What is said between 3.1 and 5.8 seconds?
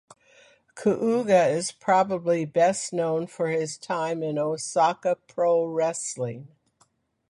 for his time in Osaka Pro